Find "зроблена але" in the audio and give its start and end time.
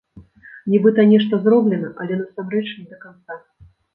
1.43-2.13